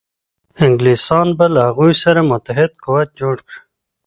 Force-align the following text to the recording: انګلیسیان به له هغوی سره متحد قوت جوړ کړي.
انګلیسیان 0.63 1.27
به 1.37 1.45
له 1.53 1.61
هغوی 1.67 1.93
سره 2.03 2.21
متحد 2.31 2.71
قوت 2.83 3.09
جوړ 3.19 3.35
کړي. 3.47 3.59